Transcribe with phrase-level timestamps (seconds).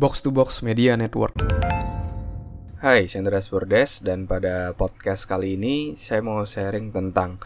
[0.00, 1.36] Box to Box Media Network.
[2.80, 7.36] Hai, saya Andreas Bordes dan pada podcast kali ini saya mau sharing tentang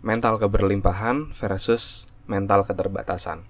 [0.00, 3.44] mental keberlimpahan versus mental keterbatasan.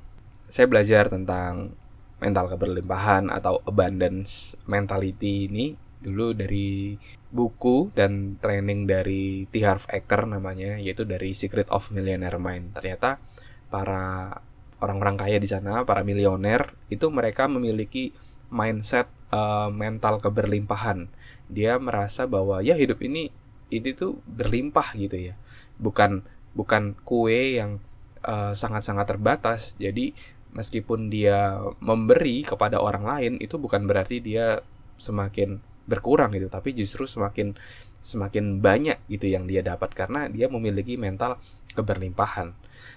[0.50, 1.78] Saya belajar tentang
[2.18, 6.98] mental keberlimpahan atau abundance mentality ini dulu dari
[7.30, 9.62] buku dan training dari T.
[9.62, 12.74] Harv Eker namanya yaitu dari Secret of Millionaire Mind.
[12.74, 13.22] Ternyata
[13.70, 14.34] para
[14.80, 18.12] orang-orang kaya di sana, para milioner, itu mereka memiliki
[18.52, 21.08] mindset uh, mental keberlimpahan.
[21.50, 23.32] Dia merasa bahwa ya hidup ini
[23.70, 25.34] ini tuh berlimpah gitu ya.
[25.78, 26.22] Bukan
[26.56, 27.82] bukan kue yang
[28.24, 29.74] eh, sangat-sangat terbatas.
[29.76, 30.16] Jadi
[30.56, 34.64] meskipun dia memberi kepada orang lain itu bukan berarti dia
[34.96, 37.54] semakin berkurang gitu, tapi justru semakin
[38.02, 41.38] semakin banyak gitu yang dia dapat karena dia memiliki mental
[41.76, 42.56] keberlimpahan.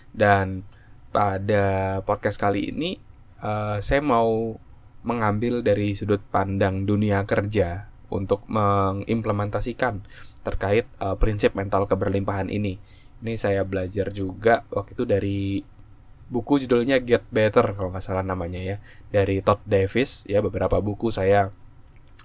[0.10, 0.64] Dan
[1.10, 3.02] pada podcast kali ini
[3.42, 4.58] uh, saya mau
[5.02, 10.04] mengambil dari sudut pandang dunia kerja untuk mengimplementasikan
[10.44, 12.82] terkait uh, prinsip mental keberlimpahan ini.
[13.20, 15.40] Ini saya belajar juga waktu itu dari
[16.30, 18.78] buku judulnya Get Better kalau nggak salah namanya ya
[19.10, 21.50] dari Todd Davis ya beberapa buku saya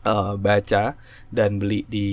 [0.05, 0.95] uh, baca
[1.33, 2.09] dan beli di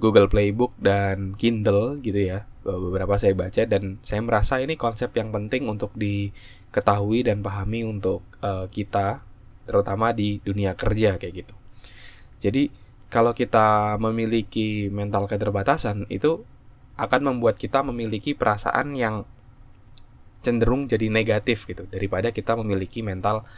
[0.00, 5.28] Google Playbook dan Kindle gitu ya beberapa saya baca dan saya merasa ini konsep yang
[5.30, 9.20] penting untuk diketahui dan pahami untuk uh, kita
[9.68, 11.54] terutama di dunia kerja kayak gitu.
[12.40, 12.72] Jadi
[13.12, 16.42] kalau kita memiliki mental keterbatasan itu
[16.96, 19.28] akan membuat kita memiliki perasaan yang
[20.44, 23.48] cenderung jadi negatif gitu daripada kita memiliki mental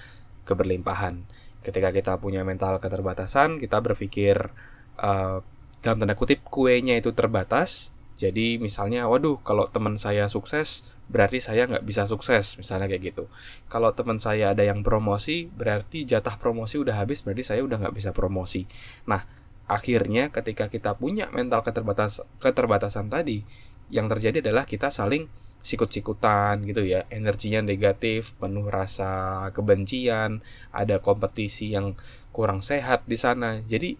[0.47, 1.27] keberlimpahan.
[1.67, 4.39] Ketika kita punya mental keterbatasan, kita berpikir
[5.03, 5.43] uh,
[5.83, 11.69] dalam tanda kutip kuenya itu terbatas, jadi misalnya, waduh, kalau teman saya sukses, berarti saya
[11.69, 13.25] nggak bisa sukses, misalnya kayak gitu.
[13.69, 17.93] Kalau teman saya ada yang promosi, berarti jatah promosi udah habis, berarti saya udah nggak
[17.93, 18.65] bisa promosi.
[19.05, 19.21] Nah,
[19.69, 23.45] akhirnya ketika kita punya mental keterbatas keterbatasan tadi,
[23.93, 25.29] yang terjadi adalah kita saling
[25.61, 30.41] sikut-sikutan gitu ya, energinya negatif, penuh rasa kebencian,
[30.73, 32.01] ada kompetisi yang
[32.33, 33.61] kurang sehat di sana.
[33.61, 33.99] Jadi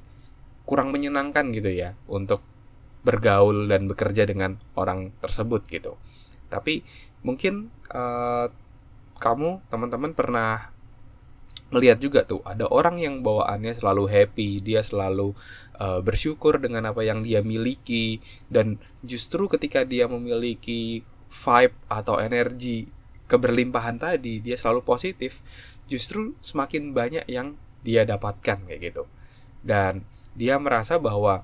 [0.65, 2.41] kurang menyenangkan gitu ya untuk
[3.07, 5.95] bergaul dan bekerja dengan orang tersebut gitu.
[6.51, 6.83] Tapi
[7.23, 8.51] mungkin uh,
[9.23, 10.75] kamu teman-teman pernah
[11.71, 15.35] melihat juga tuh ada orang yang bawaannya selalu happy, dia selalu
[15.79, 22.87] uh, bersyukur dengan apa yang dia miliki dan justru ketika dia memiliki vibe atau energi
[23.27, 25.43] keberlimpahan tadi, dia selalu positif,
[25.91, 29.05] justru semakin banyak yang dia dapatkan kayak gitu.
[29.67, 30.07] Dan
[30.39, 31.43] dia merasa bahwa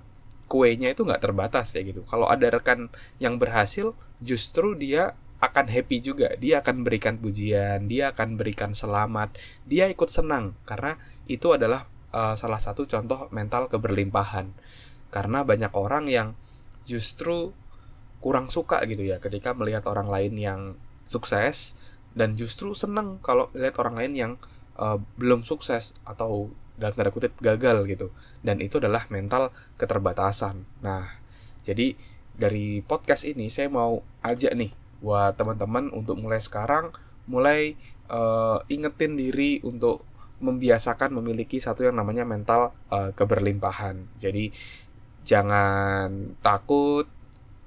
[0.52, 2.04] kuenya itu nggak terbatas ya gitu.
[2.04, 6.36] Kalau ada rekan yang berhasil, justru dia akan happy juga.
[6.36, 12.36] Dia akan berikan pujian, dia akan berikan selamat, dia ikut senang karena itu adalah uh,
[12.36, 14.52] salah satu contoh mental keberlimpahan.
[15.08, 16.36] Karena banyak orang yang
[16.84, 17.56] justru
[18.20, 20.60] kurang suka gitu ya ketika melihat orang lain yang
[21.10, 21.74] sukses
[22.14, 24.32] dan justru senang kalau melihat orang lain yang
[24.78, 28.10] uh, belum sukses atau dalam tanda kutip gagal gitu.
[28.42, 30.66] Dan itu adalah mental keterbatasan.
[30.82, 31.06] Nah
[31.62, 31.94] jadi
[32.34, 36.90] dari podcast ini saya mau ajak nih buat teman-teman untuk mulai sekarang
[37.30, 37.78] mulai
[38.10, 40.02] uh, ingetin diri untuk
[40.42, 44.10] membiasakan memiliki satu yang namanya mental uh, keberlimpahan.
[44.18, 44.50] Jadi
[45.22, 47.06] jangan takut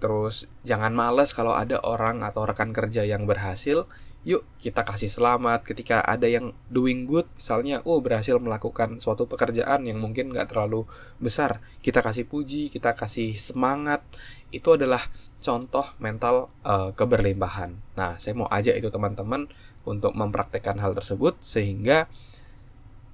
[0.03, 3.87] terus jangan males kalau ada orang atau rekan kerja yang berhasil
[4.25, 7.29] yuk kita kasih selamat ketika ada yang doing good.
[7.37, 10.89] Misalnya oh berhasil melakukan suatu pekerjaan yang mungkin nggak terlalu
[11.21, 11.61] besar.
[11.85, 14.01] Kita kasih puji kita kasih semangat.
[14.49, 14.99] Itu adalah
[15.39, 17.77] contoh mental uh, keberlimpahan.
[17.93, 19.45] Nah saya mau ajak itu teman-teman
[19.85, 22.09] untuk mempraktekkan hal tersebut sehingga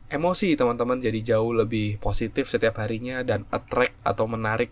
[0.07, 4.71] emosi teman-teman jadi jauh lebih positif setiap harinya dan attract atau menarik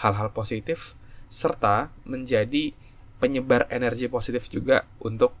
[0.00, 0.96] hal-hal positif
[1.28, 2.72] serta menjadi
[3.20, 5.32] penyebar energi positif juga untuk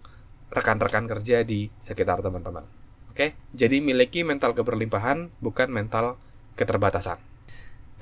[0.54, 2.64] rekan-rekan kerja di sekitar teman-teman.
[3.10, 6.18] Oke, jadi miliki mental keberlimpahan bukan mental
[6.54, 7.18] keterbatasan.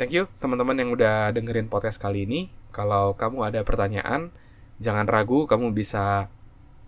[0.00, 2.48] Thank you teman-teman yang udah dengerin podcast kali ini.
[2.72, 4.32] Kalau kamu ada pertanyaan,
[4.80, 6.32] jangan ragu kamu bisa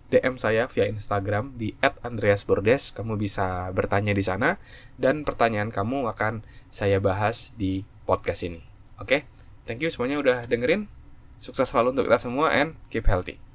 [0.09, 2.97] DM saya via Instagram di @andreasbordes.
[2.97, 4.57] Kamu bisa bertanya di sana
[4.97, 6.41] dan pertanyaan kamu akan
[6.73, 8.61] saya bahas di podcast ini.
[8.97, 9.29] Oke,
[9.69, 10.89] thank you semuanya udah dengerin.
[11.37, 13.45] Sukses selalu untuk kita semua and keep healthy.